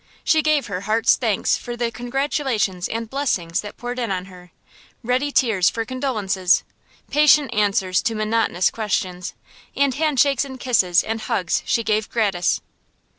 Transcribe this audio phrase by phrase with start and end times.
[0.23, 4.51] She gave her heart's thanks for the congratulations and blessings that poured in on her;
[5.03, 6.63] ready tears for condolences;
[7.11, 9.35] patient answers to monotonous questions;
[9.75, 12.61] and handshakes and kisses and hugs she gave gratis.